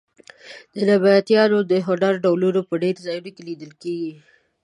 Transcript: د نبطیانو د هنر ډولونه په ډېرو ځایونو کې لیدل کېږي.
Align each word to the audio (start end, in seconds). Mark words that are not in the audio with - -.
د 0.73 0.75
نبطیانو 0.89 1.59
د 1.71 1.73
هنر 1.87 2.13
ډولونه 2.23 2.59
په 2.69 2.73
ډېرو 2.81 3.03
ځایونو 3.07 3.29
کې 3.35 3.41
لیدل 3.49 3.71
کېږي. 3.81 4.13